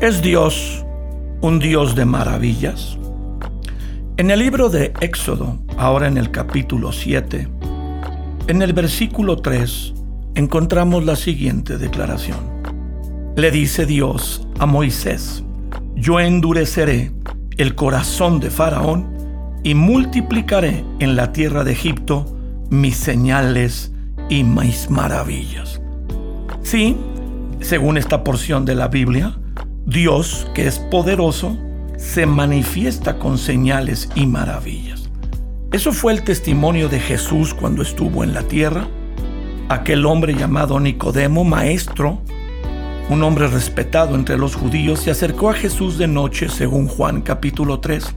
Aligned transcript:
¿Es 0.00 0.22
Dios 0.22 0.84
un 1.40 1.58
Dios 1.58 1.96
de 1.96 2.04
maravillas? 2.04 2.96
En 4.16 4.30
el 4.30 4.38
libro 4.38 4.68
de 4.68 4.92
Éxodo, 5.00 5.58
ahora 5.76 6.06
en 6.06 6.16
el 6.16 6.30
capítulo 6.30 6.92
7, 6.92 7.48
en 8.46 8.62
el 8.62 8.74
versículo 8.74 9.38
3, 9.38 9.94
encontramos 10.36 11.04
la 11.04 11.16
siguiente 11.16 11.78
declaración. 11.78 12.38
Le 13.34 13.50
dice 13.50 13.86
Dios 13.86 14.46
a 14.60 14.66
Moisés, 14.66 15.42
yo 15.96 16.20
endureceré 16.20 17.10
el 17.56 17.74
corazón 17.74 18.38
de 18.38 18.50
Faraón 18.50 19.08
y 19.64 19.74
multiplicaré 19.74 20.84
en 21.00 21.16
la 21.16 21.32
tierra 21.32 21.64
de 21.64 21.72
Egipto 21.72 22.38
mis 22.70 22.94
señales 22.94 23.92
y 24.28 24.44
mis 24.44 24.90
maravillas. 24.90 25.80
Sí, 26.62 26.96
según 27.58 27.98
esta 27.98 28.22
porción 28.22 28.64
de 28.64 28.76
la 28.76 28.86
Biblia, 28.86 29.36
Dios, 29.88 30.46
que 30.52 30.66
es 30.66 30.78
poderoso, 30.78 31.56
se 31.96 32.26
manifiesta 32.26 33.18
con 33.18 33.38
señales 33.38 34.10
y 34.14 34.26
maravillas. 34.26 35.08
Eso 35.72 35.92
fue 35.92 36.12
el 36.12 36.24
testimonio 36.24 36.90
de 36.90 37.00
Jesús 37.00 37.54
cuando 37.54 37.80
estuvo 37.80 38.22
en 38.22 38.34
la 38.34 38.42
tierra. 38.42 38.86
Aquel 39.70 40.04
hombre 40.04 40.34
llamado 40.34 40.78
Nicodemo, 40.78 41.42
maestro, 41.42 42.20
un 43.08 43.22
hombre 43.22 43.48
respetado 43.48 44.14
entre 44.14 44.36
los 44.36 44.56
judíos, 44.56 45.00
se 45.00 45.10
acercó 45.10 45.48
a 45.48 45.54
Jesús 45.54 45.96
de 45.96 46.06
noche, 46.06 46.50
según 46.50 46.86
Juan 46.86 47.22
capítulo 47.22 47.80
3, 47.80 48.14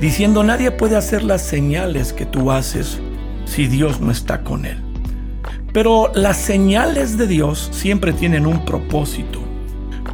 diciendo, 0.00 0.42
nadie 0.42 0.72
puede 0.72 0.96
hacer 0.96 1.22
las 1.22 1.42
señales 1.42 2.12
que 2.12 2.26
tú 2.26 2.50
haces 2.50 2.98
si 3.44 3.68
Dios 3.68 4.00
no 4.00 4.10
está 4.10 4.42
con 4.42 4.66
él. 4.66 4.82
Pero 5.72 6.10
las 6.12 6.38
señales 6.38 7.16
de 7.16 7.28
Dios 7.28 7.68
siempre 7.72 8.12
tienen 8.12 8.46
un 8.46 8.64
propósito. 8.64 9.53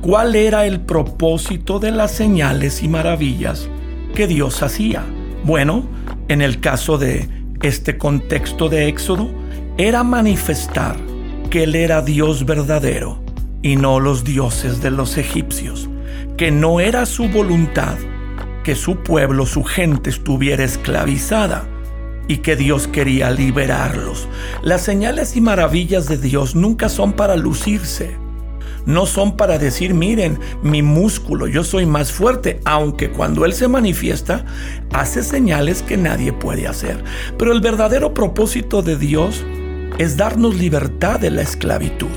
¿Cuál 0.00 0.34
era 0.34 0.64
el 0.64 0.80
propósito 0.80 1.78
de 1.78 1.90
las 1.90 2.10
señales 2.10 2.82
y 2.82 2.88
maravillas 2.88 3.68
que 4.14 4.26
Dios 4.26 4.62
hacía? 4.62 5.04
Bueno, 5.44 5.84
en 6.28 6.40
el 6.40 6.60
caso 6.60 6.96
de 6.96 7.28
este 7.62 7.98
contexto 7.98 8.70
de 8.70 8.88
Éxodo, 8.88 9.30
era 9.76 10.02
manifestar 10.02 10.96
que 11.50 11.64
Él 11.64 11.74
era 11.74 12.00
Dios 12.00 12.46
verdadero 12.46 13.22
y 13.60 13.76
no 13.76 14.00
los 14.00 14.24
dioses 14.24 14.80
de 14.80 14.90
los 14.90 15.18
egipcios, 15.18 15.90
que 16.38 16.50
no 16.50 16.80
era 16.80 17.04
su 17.04 17.28
voluntad 17.28 17.96
que 18.64 18.74
su 18.74 18.96
pueblo, 19.02 19.46
su 19.46 19.64
gente 19.64 20.10
estuviera 20.10 20.64
esclavizada 20.64 21.66
y 22.28 22.38
que 22.38 22.56
Dios 22.56 22.88
quería 22.88 23.30
liberarlos. 23.30 24.28
Las 24.62 24.82
señales 24.82 25.36
y 25.36 25.40
maravillas 25.40 26.06
de 26.06 26.18
Dios 26.18 26.54
nunca 26.54 26.88
son 26.88 27.12
para 27.12 27.36
lucirse 27.36 28.16
no 28.86 29.06
son 29.06 29.36
para 29.36 29.58
decir, 29.58 29.94
miren, 29.94 30.38
mi 30.62 30.82
músculo, 30.82 31.46
yo 31.46 31.64
soy 31.64 31.86
más 31.86 32.12
fuerte, 32.12 32.60
aunque 32.64 33.10
cuando 33.10 33.44
Él 33.44 33.52
se 33.52 33.68
manifiesta, 33.68 34.44
hace 34.92 35.22
señales 35.22 35.82
que 35.82 35.96
nadie 35.96 36.32
puede 36.32 36.66
hacer. 36.66 37.02
Pero 37.38 37.52
el 37.52 37.60
verdadero 37.60 38.14
propósito 38.14 38.82
de 38.82 38.96
Dios 38.96 39.44
es 39.98 40.16
darnos 40.16 40.56
libertad 40.56 41.20
de 41.20 41.30
la 41.30 41.42
esclavitud. 41.42 42.08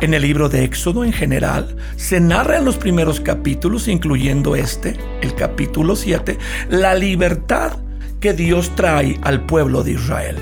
En 0.00 0.14
el 0.14 0.22
libro 0.22 0.48
de 0.48 0.64
Éxodo 0.64 1.04
en 1.04 1.12
general 1.12 1.76
se 1.96 2.20
narra 2.20 2.56
en 2.56 2.64
los 2.64 2.76
primeros 2.76 3.20
capítulos, 3.20 3.86
incluyendo 3.86 4.56
este, 4.56 4.96
el 5.20 5.34
capítulo 5.34 5.94
7, 5.94 6.38
la 6.70 6.94
libertad 6.94 7.72
que 8.18 8.32
Dios 8.32 8.74
trae 8.76 9.18
al 9.22 9.44
pueblo 9.44 9.82
de 9.82 9.92
Israel. 9.92 10.36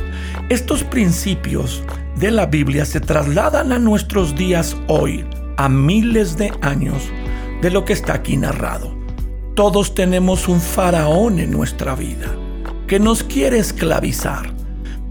Estos 0.48 0.84
principios 0.84 1.83
de 2.17 2.30
la 2.30 2.47
Biblia 2.47 2.85
se 2.85 3.01
trasladan 3.01 3.73
a 3.73 3.79
nuestros 3.79 4.35
días 4.35 4.77
hoy, 4.86 5.24
a 5.58 5.69
miles 5.69 6.36
de 6.36 6.52
años 6.63 7.11
de 7.61 7.70
lo 7.70 7.85
que 7.85 7.92
está 7.92 8.14
aquí 8.14 8.36
narrado. 8.36 8.96
Todos 9.55 9.92
tenemos 9.92 10.46
un 10.46 10.61
faraón 10.61 11.41
en 11.41 11.51
nuestra 11.51 11.96
vida 11.96 12.33
que 12.86 13.01
nos 13.01 13.24
quiere 13.24 13.58
esclavizar, 13.58 14.55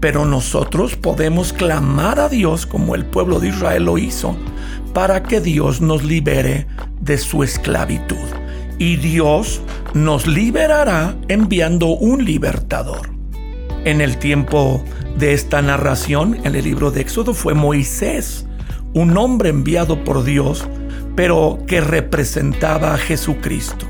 pero 0.00 0.24
nosotros 0.24 0.96
podemos 0.96 1.52
clamar 1.52 2.18
a 2.18 2.30
Dios 2.30 2.64
como 2.64 2.94
el 2.94 3.04
pueblo 3.04 3.40
de 3.40 3.48
Israel 3.48 3.84
lo 3.84 3.98
hizo, 3.98 4.36
para 4.94 5.22
que 5.22 5.42
Dios 5.42 5.82
nos 5.82 6.02
libere 6.02 6.66
de 6.98 7.18
su 7.18 7.42
esclavitud. 7.42 8.16
Y 8.78 8.96
Dios 8.96 9.60
nos 9.92 10.26
liberará 10.26 11.14
enviando 11.28 11.88
un 11.88 12.24
libertador. 12.24 13.10
En 13.84 14.00
el 14.00 14.16
tiempo 14.16 14.82
de 15.18 15.34
esta 15.34 15.60
narración, 15.60 16.38
en 16.44 16.54
el 16.54 16.64
libro 16.64 16.90
de 16.90 17.02
Éxodo, 17.02 17.34
fue 17.34 17.52
Moisés, 17.52 18.47
un 18.94 19.16
hombre 19.16 19.50
enviado 19.50 20.04
por 20.04 20.24
Dios, 20.24 20.66
pero 21.16 21.58
que 21.66 21.80
representaba 21.80 22.94
a 22.94 22.98
Jesucristo. 22.98 23.86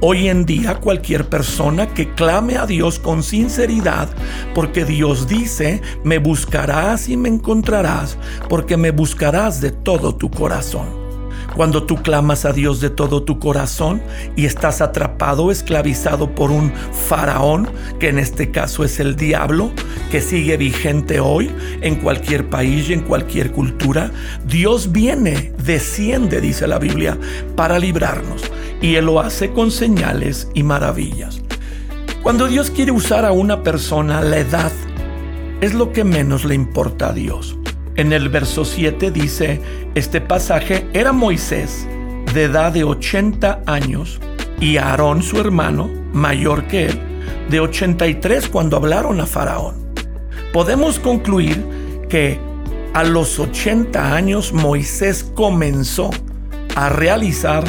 Hoy 0.00 0.28
en 0.28 0.46
día 0.46 0.76
cualquier 0.76 1.28
persona 1.28 1.88
que 1.92 2.14
clame 2.14 2.56
a 2.56 2.66
Dios 2.66 3.00
con 3.00 3.24
sinceridad, 3.24 4.08
porque 4.54 4.84
Dios 4.84 5.26
dice, 5.26 5.82
me 6.04 6.18
buscarás 6.18 7.08
y 7.08 7.16
me 7.16 7.28
encontrarás, 7.28 8.16
porque 8.48 8.76
me 8.76 8.92
buscarás 8.92 9.60
de 9.60 9.72
todo 9.72 10.14
tu 10.14 10.30
corazón. 10.30 11.07
Cuando 11.56 11.82
tú 11.82 11.96
clamas 11.96 12.44
a 12.44 12.52
Dios 12.52 12.80
de 12.80 12.90
todo 12.90 13.24
tu 13.24 13.38
corazón 13.38 14.00
y 14.36 14.46
estás 14.46 14.80
atrapado, 14.80 15.50
esclavizado 15.50 16.34
por 16.34 16.50
un 16.50 16.72
faraón, 17.08 17.68
que 17.98 18.08
en 18.08 18.18
este 18.18 18.50
caso 18.50 18.84
es 18.84 19.00
el 19.00 19.16
diablo, 19.16 19.72
que 20.10 20.20
sigue 20.20 20.56
vigente 20.56 21.20
hoy 21.20 21.50
en 21.80 21.96
cualquier 21.96 22.48
país 22.48 22.88
y 22.88 22.92
en 22.92 23.00
cualquier 23.00 23.50
cultura, 23.50 24.12
Dios 24.46 24.92
viene, 24.92 25.52
desciende, 25.64 26.40
dice 26.40 26.68
la 26.68 26.78
Biblia, 26.78 27.18
para 27.56 27.78
librarnos. 27.78 28.42
Y 28.80 28.94
Él 28.94 29.06
lo 29.06 29.20
hace 29.20 29.50
con 29.50 29.72
señales 29.72 30.48
y 30.54 30.62
maravillas. 30.62 31.42
Cuando 32.22 32.46
Dios 32.46 32.70
quiere 32.70 32.92
usar 32.92 33.24
a 33.24 33.32
una 33.32 33.62
persona, 33.62 34.20
la 34.20 34.38
edad 34.38 34.72
es 35.60 35.74
lo 35.74 35.92
que 35.92 36.04
menos 36.04 36.44
le 36.44 36.54
importa 36.54 37.08
a 37.08 37.12
Dios. 37.12 37.58
En 37.98 38.12
el 38.12 38.28
verso 38.28 38.64
7 38.64 39.10
dice, 39.10 39.60
este 39.96 40.20
pasaje 40.20 40.86
era 40.92 41.10
Moisés 41.10 41.84
de 42.32 42.44
edad 42.44 42.70
de 42.70 42.84
80 42.84 43.62
años 43.66 44.20
y 44.60 44.76
Aarón 44.76 45.20
su 45.20 45.40
hermano, 45.40 45.90
mayor 46.12 46.68
que 46.68 46.86
él, 46.86 47.00
de 47.50 47.58
83 47.58 48.50
cuando 48.50 48.76
hablaron 48.76 49.20
a 49.20 49.26
Faraón. 49.26 49.74
Podemos 50.52 51.00
concluir 51.00 51.60
que 52.08 52.38
a 52.94 53.02
los 53.02 53.40
80 53.40 54.14
años 54.14 54.52
Moisés 54.52 55.28
comenzó 55.34 56.10
a 56.76 56.90
realizar 56.90 57.64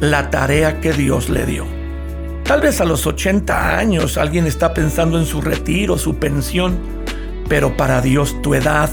la 0.00 0.30
tarea 0.30 0.80
que 0.80 0.92
Dios 0.94 1.30
le 1.30 1.46
dio. 1.46 1.64
Tal 2.42 2.60
vez 2.60 2.80
a 2.80 2.84
los 2.84 3.06
80 3.06 3.78
años 3.78 4.18
alguien 4.18 4.48
está 4.48 4.74
pensando 4.74 5.16
en 5.16 5.26
su 5.26 5.40
retiro, 5.40 5.96
su 5.96 6.16
pensión, 6.16 6.76
pero 7.48 7.76
para 7.76 8.00
Dios 8.00 8.34
tu 8.42 8.54
edad 8.54 8.90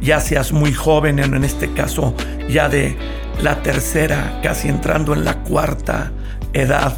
ya 0.00 0.20
seas 0.20 0.52
muy 0.52 0.72
joven, 0.72 1.18
en 1.18 1.44
este 1.44 1.72
caso 1.72 2.14
ya 2.48 2.68
de 2.68 2.96
la 3.42 3.62
tercera, 3.62 4.40
casi 4.42 4.68
entrando 4.68 5.14
en 5.14 5.24
la 5.24 5.38
cuarta 5.38 6.12
edad, 6.52 6.96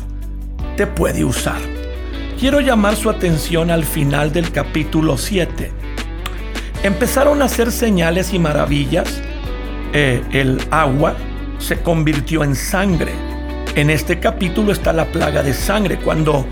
te 0.77 0.87
puede 0.87 1.25
usar. 1.25 1.61
Quiero 2.39 2.61
llamar 2.61 2.97
su 2.97 3.11
atención 3.11 3.71
al 3.71 3.85
final 3.85 4.33
del 4.33 4.51
capítulo 4.51 5.17
7. 5.17 5.71
Empezaron 6.83 7.43
a 7.43 7.45
hacer 7.45 7.71
señales 7.71 8.33
y 8.33 8.39
maravillas. 8.39 9.23
Eh, 9.93 10.23
el 10.33 10.61
agua 10.71 11.15
se 11.59 11.81
convirtió 11.81 12.43
en 12.43 12.57
sangre. 12.57 13.13
En 13.77 13.91
este 13.91 14.19
capítulo 14.19 14.73
está 14.73 14.93
la 14.93 15.05
plaga 15.07 15.43
de 15.43 15.55
sangre, 15.55 15.99
cuando 15.99 16.45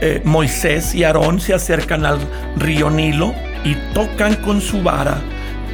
eh, 0.00 0.22
Moisés 0.24 0.94
y 0.94 1.04
Aarón 1.04 1.40
se 1.40 1.52
acercan 1.52 2.06
al 2.06 2.18
río 2.56 2.88
Nilo 2.90 3.34
y 3.64 3.74
tocan 3.92 4.36
con 4.36 4.60
su 4.60 4.82
vara 4.82 5.20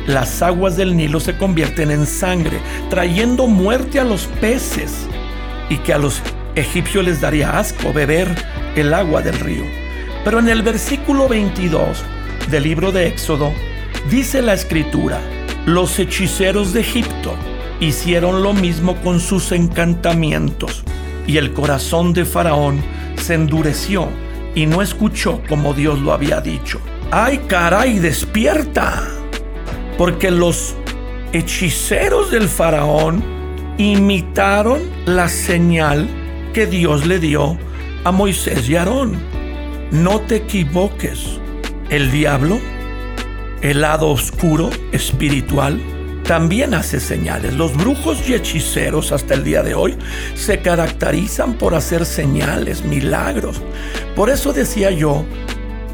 las 0.07 0.43
aguas 0.43 0.77
del 0.77 0.97
Nilo 0.97 1.21
se 1.21 1.37
convierten 1.37 1.91
en 1.91 2.07
sangre, 2.07 2.61
trayendo 2.91 3.47
muerte 3.47 4.01
a 4.01 4.05
los 4.05 4.27
peces 4.41 5.07
y 5.69 5.77
que 5.79 5.93
a 5.93 5.99
los 5.99 6.21
egipcios 6.55 7.05
les 7.05 7.21
daría 7.21 7.59
asco 7.59 7.93
beber 7.93 8.29
el 8.77 8.93
agua 8.95 9.23
del 9.23 9.39
río. 9.39 9.65
Pero 10.25 10.39
en 10.39 10.49
el 10.49 10.63
versículo 10.63 11.29
22 11.29 12.05
del 12.51 12.63
libro 12.65 12.93
de 12.93 13.09
Éxodo 13.09 13.53
dice 14.11 14.43
la 14.43 14.55
escritura, 14.55 15.21
los 15.67 15.99
hechiceros 15.99 16.73
de 16.73 16.81
Egipto 16.81 17.35
hicieron 17.81 18.43
lo 18.43 18.53
mismo 18.53 18.97
con 19.03 19.21
sus 19.21 19.53
encantamientos 19.53 20.83
y 21.27 21.37
el 21.37 21.53
corazón 21.53 22.13
de 22.13 22.25
Faraón 22.25 22.83
se 23.17 23.35
endureció 23.35 24.09
y 24.55 24.67
no 24.67 24.83
escuchó 24.83 25.41
como 25.49 25.75
Dios 25.75 26.01
lo 26.01 26.13
había 26.13 26.41
dicho. 26.41 26.81
¡Ay 27.11 27.41
caray, 27.49 27.99
despierta! 27.99 29.22
Porque 29.99 30.31
los 30.31 30.75
hechiceros 31.33 32.31
del 32.31 32.49
faraón 32.49 33.23
imitaron 33.79 34.83
la 35.07 35.29
señal 35.29 36.09
que 36.53 36.67
Dios 36.67 37.07
le 37.07 37.19
dio 37.19 37.59
a 38.05 38.13
Moisés 38.13 38.69
y 38.69 38.77
Aarón. 38.77 39.19
No 39.91 40.21
te 40.21 40.37
equivoques. 40.37 41.39
El 41.91 42.11
diablo, 42.11 42.59
el 43.61 43.83
lado 43.83 44.09
oscuro 44.09 44.71
espiritual, 44.93 45.81
también 46.25 46.73
hace 46.73 47.01
señales. 47.01 47.55
Los 47.55 47.77
brujos 47.77 48.27
y 48.29 48.35
hechiceros 48.35 49.13
hasta 49.13 49.35
el 49.35 49.45
día 49.45 49.63
de 49.63 49.75
hoy 49.75 49.97
se 50.35 50.61
caracterizan 50.61 51.55
por 51.55 51.75
hacer 51.75 52.07
señales, 52.07 52.85
milagros. 52.85 53.61
Por 54.15 54.31
eso 54.31 54.53
decía 54.53 54.91
yo 54.91 55.25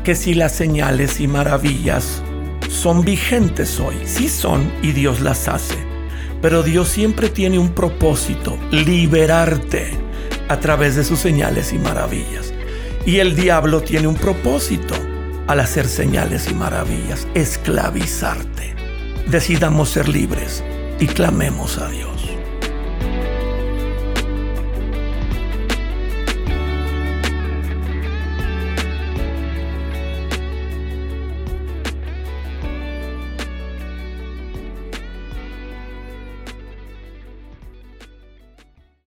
que 0.05 0.15
si 0.15 0.35
las 0.35 0.53
señales 0.53 1.21
y 1.21 1.27
maravillas 1.27 2.23
son 2.69 3.03
vigentes 3.03 3.81
hoy, 3.81 3.97
sí 4.05 4.29
son 4.29 4.71
y 4.83 4.93
Dios 4.93 5.21
las 5.21 5.49
hace. 5.49 5.77
Pero 6.41 6.63
Dios 6.63 6.89
siempre 6.89 7.29
tiene 7.29 7.59
un 7.59 7.71
propósito, 7.71 8.57
liberarte 8.71 9.91
a 10.49 10.61
través 10.61 10.95
de 10.97 11.05
sus 11.05 11.19
señales 11.19 11.73
y 11.73 11.79
maravillas. 11.79 12.53
Y 13.05 13.19
el 13.19 13.35
diablo 13.35 13.81
tiene 13.81 14.07
un 14.07 14.15
propósito 14.15 14.95
al 15.47 15.61
hacer 15.61 15.89
señales 15.89 16.49
y 16.51 16.55
maravillas, 16.55 17.27
esclavizarte. 17.35 18.75
Decidamos 19.27 19.89
ser 19.91 20.09
libres 20.09 20.63
y 21.01 21.07
clamemos 21.07 21.79
a 21.79 21.89
Dios. 21.89 22.08